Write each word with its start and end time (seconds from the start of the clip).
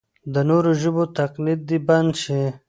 د 0.33 0.35
نورو 0.49 0.71
ژبو 0.81 1.03
تقلید 1.19 1.59
دې 1.69 1.77
بند 1.87 2.11
شي. 2.23 2.43